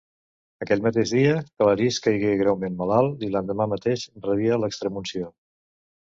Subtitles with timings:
[0.65, 5.29] Aquell mateix dia, Claris caigué greument malalt i l'endemà mateix rebia l'extremunció.